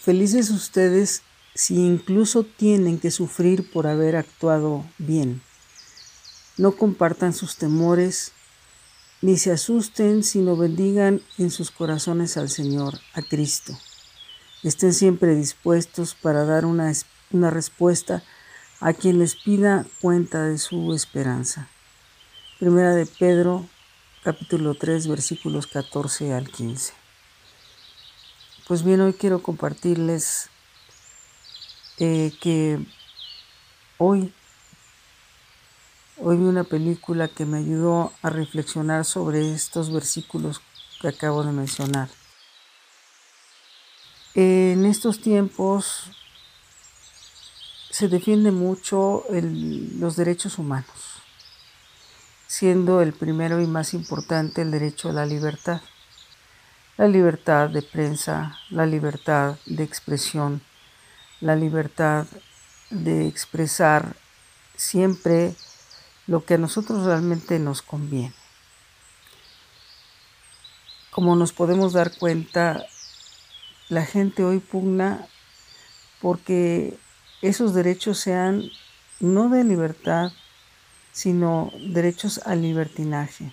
[0.00, 1.22] Felices ustedes
[1.54, 5.42] si incluso tienen que sufrir por haber actuado bien.
[6.56, 8.32] No compartan sus temores,
[9.22, 13.76] ni se asusten, sino bendigan en sus corazones al Señor, a Cristo.
[14.62, 16.92] Estén siempre dispuestos para dar una,
[17.32, 18.22] una respuesta
[18.80, 21.68] a quien les pida cuenta de su esperanza.
[22.60, 23.68] Primera de Pedro,
[24.22, 26.97] capítulo 3, versículos 14 al 15.
[28.68, 30.50] Pues bien, hoy quiero compartirles
[31.96, 32.78] eh, que
[33.96, 34.34] hoy,
[36.18, 40.60] hoy vi una película que me ayudó a reflexionar sobre estos versículos
[41.00, 42.10] que acabo de mencionar.
[44.34, 46.10] En estos tiempos
[47.88, 51.22] se defiende mucho los derechos humanos,
[52.46, 55.80] siendo el primero y más importante el derecho a la libertad.
[56.98, 60.60] La libertad de prensa, la libertad de expresión,
[61.40, 62.26] la libertad
[62.90, 64.16] de expresar
[64.74, 65.54] siempre
[66.26, 68.34] lo que a nosotros realmente nos conviene.
[71.12, 72.84] Como nos podemos dar cuenta,
[73.88, 75.24] la gente hoy pugna
[76.20, 76.98] porque
[77.42, 78.64] esos derechos sean
[79.20, 80.32] no de libertad,
[81.12, 83.52] sino derechos al libertinaje.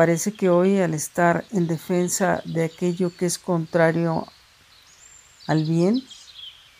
[0.00, 4.26] Parece que hoy al estar en defensa de aquello que es contrario
[5.46, 6.02] al bien,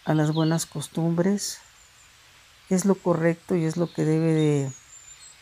[0.06, 1.58] a las buenas costumbres,
[2.70, 4.72] es lo correcto y es lo que debe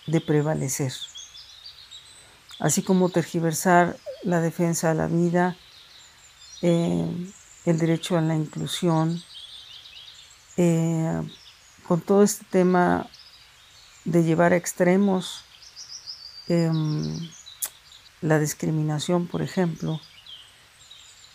[0.08, 0.92] de, prevalecer.
[2.58, 5.56] Así como tergiversar la defensa a la vida,
[6.62, 7.06] eh,
[7.64, 9.22] el derecho a la inclusión,
[10.56, 11.22] eh,
[11.86, 13.06] con todo este tema
[14.04, 15.44] de llevar a extremos
[16.48, 17.30] em,
[18.20, 20.00] la discriminación, por ejemplo,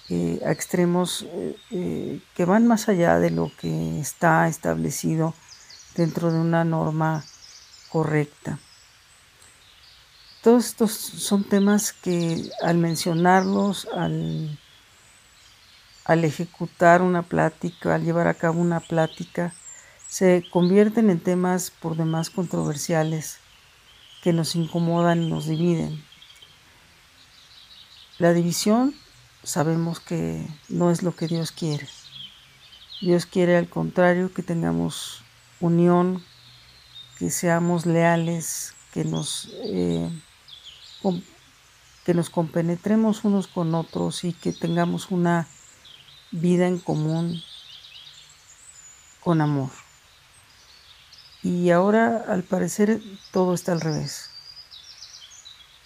[0.09, 1.25] eh, a extremos
[1.71, 5.33] eh, que van más allá de lo que está establecido
[5.95, 7.23] dentro de una norma
[7.89, 8.59] correcta.
[10.41, 14.59] Todos estos son temas que al mencionarlos, al
[16.05, 19.53] al ejecutar una plática, al llevar a cabo una plática,
[20.07, 23.37] se convierten en temas por demás controversiales
[24.21, 26.03] que nos incomodan y nos dividen.
[28.19, 28.93] La división
[29.43, 31.87] sabemos que no es lo que Dios quiere.
[33.01, 35.23] Dios quiere al contrario que tengamos
[35.59, 36.23] unión,
[37.17, 40.09] que seamos leales, que nos, eh,
[42.05, 45.47] que nos compenetremos unos con otros y que tengamos una
[46.31, 47.41] vida en común
[49.21, 49.71] con amor.
[51.41, 54.32] Y ahora al parecer todo está al revés.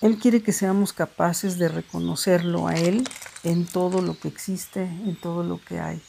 [0.01, 3.07] Él quiere que seamos capaces de reconocerlo a Él
[3.43, 6.01] en todo lo que existe, en todo lo que hay.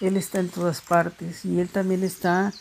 [0.00, 2.52] Él está en todas partes y Él también está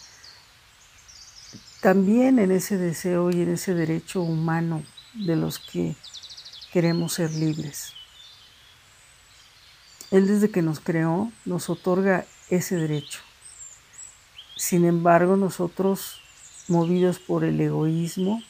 [1.81, 4.83] también en ese deseo y en ese derecho humano
[5.13, 5.95] de los que
[6.71, 7.93] queremos ser libres.
[10.11, 13.19] Él desde que nos creó nos otorga ese derecho.
[14.55, 16.21] Sin embargo, nosotros,
[16.67, 18.41] movidos por el egoísmo,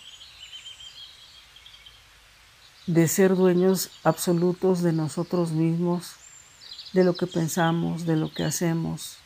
[2.87, 6.13] de ser dueños absolutos de nosotros mismos,
[6.93, 9.17] de lo que pensamos, de lo que hacemos,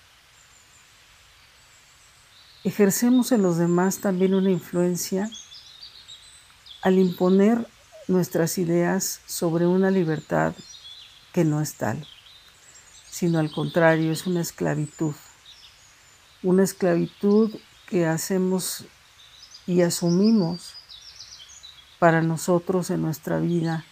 [2.63, 5.29] ejercemos en los demás también una influencia
[6.81, 7.68] al imponer
[8.07, 10.53] nuestras ideas sobre una libertad
[11.34, 12.07] que no es tal
[13.18, 15.16] sino al contrario, es una esclavitud.
[16.44, 17.51] Una esclavitud
[17.88, 18.85] que hacemos
[19.66, 20.75] y asumimos
[22.00, 23.85] para nosotros en nuestra vida.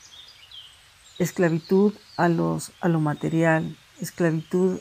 [1.18, 4.80] Esclavitud a, los, a lo material, esclavitud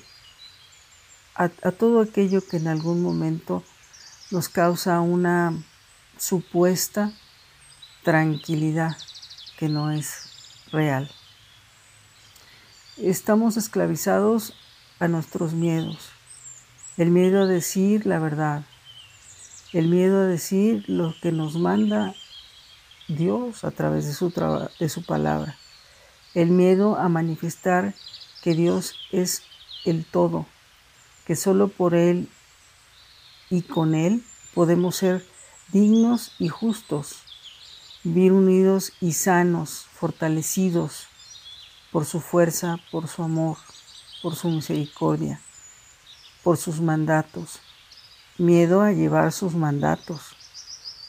[1.35, 3.63] a, a todo aquello que en algún momento
[4.31, 5.65] nos causa una
[6.19, 7.13] supuesta
[8.03, 8.97] tranquilidad
[9.59, 11.11] que no es real.
[12.97, 14.55] Estamos esclavizados
[15.01, 16.11] a nuestros miedos.
[16.97, 18.65] El miedo a decir la verdad.
[19.73, 22.15] El miedo a decir lo que nos manda
[23.09, 24.31] Dios a través de su,
[24.79, 25.57] de su palabra.
[26.35, 27.95] El miedo a manifestar
[28.43, 29.43] que Dios es
[29.85, 30.47] el todo,
[31.27, 32.29] que solo por Él
[33.51, 34.25] y con Él
[34.55, 35.25] podemos ser
[35.73, 37.23] dignos y justos,
[38.03, 41.09] vivir unidos y sanos, fortalecidos,
[41.91, 43.57] por su fuerza, por su amor,
[44.23, 45.41] por su misericordia,
[46.43, 47.61] por sus mandatos.
[48.37, 50.34] Miedo a llevar sus mandatos.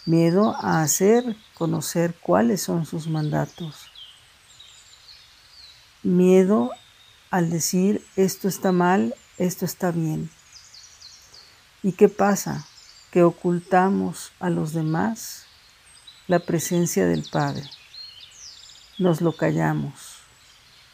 [0.05, 3.89] Miedo a hacer conocer cuáles son sus mandatos.
[6.03, 6.69] Miedo
[7.31, 10.29] al decir esto está mal, esto está bien.
[11.81, 12.67] ¿Y qué pasa?
[13.09, 15.47] Que ocultamos a los demás
[16.27, 17.63] la presencia del Padre.
[18.99, 20.17] Nos lo callamos.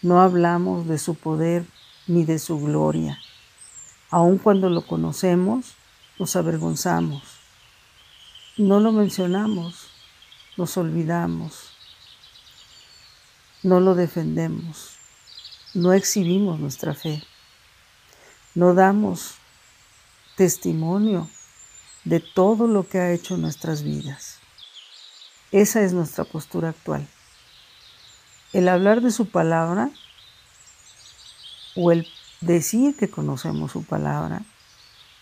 [0.02, 1.66] No hablamos de su poder
[2.08, 3.20] ni de su gloria.
[4.10, 5.76] Aun cuando lo conocemos,
[6.18, 7.41] nos avergonzamos.
[8.58, 9.88] No lo mencionamos,
[10.58, 11.72] nos olvidamos.
[13.64, 14.98] No lo defendemos.
[15.74, 17.24] No exhibimos nuestra fe.
[18.54, 19.36] No damos
[20.36, 21.30] testimonio
[22.04, 24.40] de todo lo que ha hecho en nuestras vidas.
[25.54, 27.08] Esa es nuestra postura actual.
[28.52, 29.92] El hablar de su palabra
[31.78, 32.06] o el
[32.42, 34.42] decir que conocemos su palabra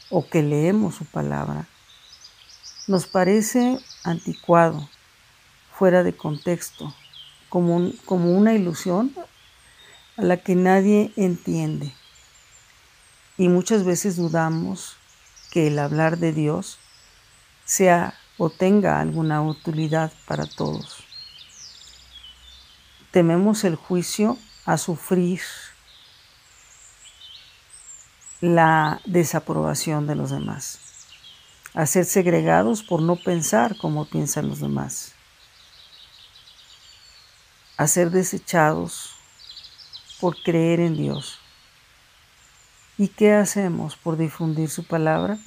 [0.09, 1.67] o que leemos su palabra
[2.89, 4.89] nos parece anticuado,
[5.77, 6.91] fuera de contexto,
[7.47, 9.13] como, como una ilusión
[10.17, 11.93] a la que nadie entiende.
[13.37, 14.97] Y muchas veces dudamos
[15.51, 16.79] que el hablar de Dios
[17.63, 21.03] sea o tenga alguna utilidad para todos.
[23.11, 25.41] Tememos el juicio a sufrir
[28.41, 30.88] la desaprobación de los demás,
[31.79, 35.13] a ser segregados por no pensar como piensan los demás,
[37.77, 39.15] a ser desechados
[40.19, 41.39] por creer en Dios.
[42.97, 45.39] ¿Y qué hacemos por difundir su palabra?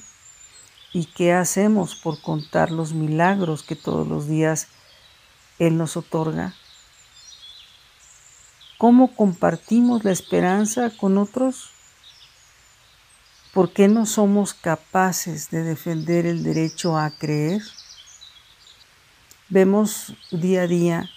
[0.91, 4.69] ¿Y qué hacemos por contar los milagros que todos los días
[5.59, 6.55] Él nos otorga?
[8.79, 11.69] ¿Cómo compartimos la esperanza con otros?
[13.53, 17.61] ¿Por qué no somos capaces de defender el derecho a creer?
[19.47, 21.09] Vemos día a día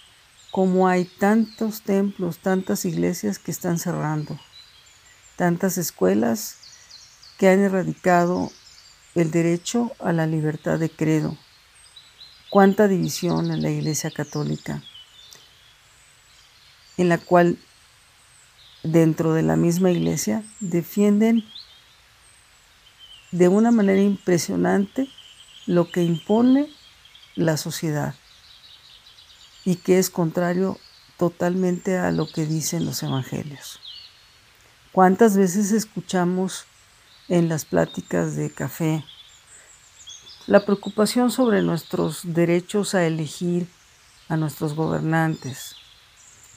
[0.50, 4.38] cómo hay tantos templos, tantas iglesias que están cerrando,
[5.36, 6.58] tantas escuelas
[7.38, 8.50] que han erradicado
[9.14, 11.38] el derecho a la libertad de credo.
[12.50, 14.82] Cuánta división en la Iglesia Católica,
[16.98, 17.58] en la cual
[18.82, 21.42] dentro de la misma iglesia defienden
[23.36, 25.10] de una manera impresionante
[25.66, 26.70] lo que impone
[27.34, 28.14] la sociedad
[29.62, 30.78] y que es contrario
[31.18, 33.78] totalmente a lo que dicen los evangelios.
[34.90, 36.64] ¿Cuántas veces escuchamos
[37.28, 39.04] en las pláticas de café
[40.46, 43.68] la preocupación sobre nuestros derechos a elegir
[44.30, 45.76] a nuestros gobernantes?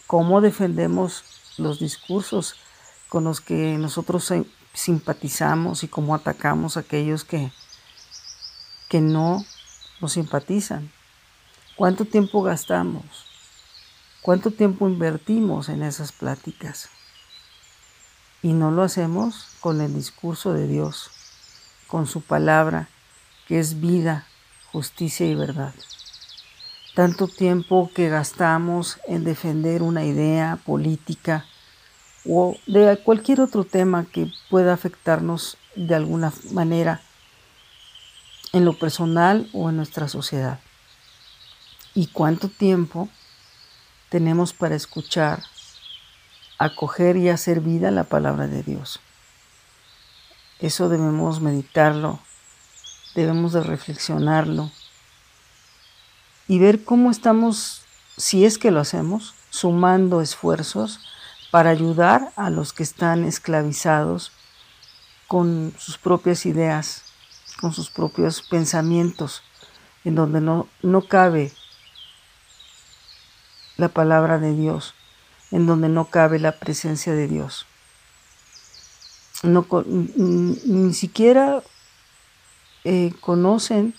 [0.08, 1.26] ¿Cómo defendemos
[1.58, 2.56] los discursos
[3.10, 4.32] con los que nosotros
[4.74, 7.52] simpatizamos y cómo atacamos a aquellos que,
[8.90, 9.46] que no
[10.02, 10.92] nos simpatizan.
[11.76, 13.26] ¿Cuánto tiempo gastamos?
[14.22, 16.90] ¿Cuánto tiempo invertimos en esas pláticas?
[18.42, 21.10] Y no lo hacemos con el discurso de Dios,
[21.88, 22.90] con su palabra,
[23.48, 24.28] que es vida,
[24.72, 25.74] justicia y verdad.
[26.96, 31.46] Tanto tiempo que gastamos en defender una idea política,
[32.28, 37.02] o de cualquier otro tema que pueda afectarnos de alguna manera
[38.54, 40.60] en lo personal o en nuestra sociedad.
[41.94, 43.10] Y cuánto tiempo
[44.10, 45.44] tenemos para escuchar,
[46.58, 49.00] acoger y hacer vida la palabra de Dios.
[50.60, 52.20] Eso debemos meditarlo,
[53.16, 54.72] debemos de reflexionarlo
[56.48, 57.84] y ver cómo estamos,
[58.18, 61.00] si es que lo hacemos, sumando esfuerzos
[61.52, 64.32] para ayudar a los que están esclavizados
[65.28, 67.04] con sus propias ideas,
[67.60, 69.44] con sus propios pensamientos,
[70.04, 70.68] en donde no,
[71.08, 71.52] cabe
[73.78, 74.94] la palabra de Dios,
[75.52, 77.66] en donde no cabe la presencia de Dios.
[79.44, 81.64] Ni siquiera
[82.84, 83.96] eh, conocen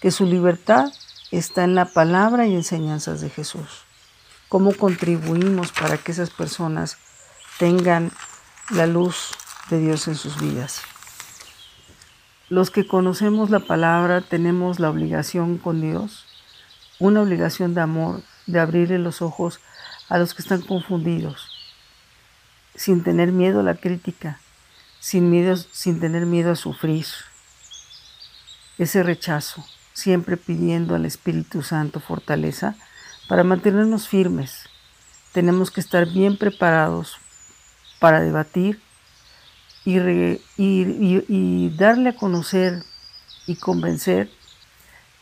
[0.00, 0.92] que su libertad
[1.30, 3.86] está en la palabra y enseñanzas de Jesús
[4.52, 6.98] cómo contribuimos para que esas personas
[7.58, 8.12] tengan
[8.68, 9.30] la luz
[9.70, 10.82] de Dios en sus vidas.
[12.50, 16.26] Los que conocemos la palabra tenemos la obligación con Dios,
[16.98, 19.58] una obligación de amor, de abrirle los ojos
[20.10, 21.48] a los que están confundidos,
[22.74, 24.38] sin tener miedo a la crítica,
[25.00, 25.32] sin,
[25.72, 27.06] sin tener miedo a sufrir
[28.76, 32.76] ese rechazo, siempre pidiendo al Espíritu Santo fortaleza
[33.28, 34.68] para mantenernos firmes,
[35.32, 37.18] tenemos que estar bien preparados
[37.98, 38.80] para debatir
[39.84, 42.84] y, darle a conocer
[43.46, 44.30] y convencer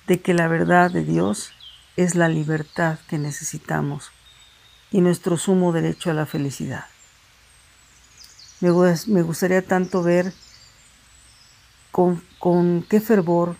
[0.07, 1.53] de que la verdad de Dios
[1.97, 4.11] es la libertad que necesitamos
[4.91, 6.87] y nuestro sumo derecho a la felicidad.
[8.61, 10.33] Me, gustaría tanto ver
[11.93, 13.57] con qué fervor,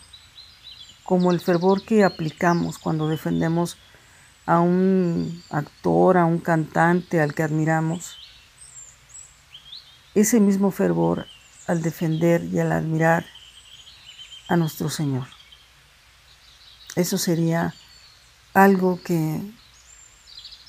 [1.03, 3.77] como el fervor que aplicamos cuando defendemos
[4.45, 8.17] a un actor, a un cantante al que admiramos,
[10.13, 11.27] ese mismo fervor
[11.67, 13.25] al defender y al admirar
[14.49, 15.27] a nuestro Señor.
[16.95, 17.73] Eso sería
[18.53, 19.41] algo que,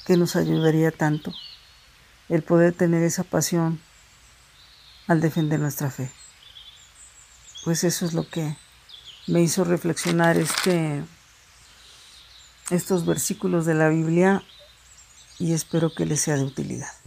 [0.07, 1.33] que nos ayudaría tanto,
[2.29, 3.81] el poder tener esa pasión
[5.09, 6.11] al defender nuestra fe.
[7.65, 8.57] Pues eso es lo que
[9.27, 11.03] me hizo reflexionar este,
[12.73, 14.43] estos versículos de la Biblia
[15.39, 17.02] y espero que les sea de utilidad.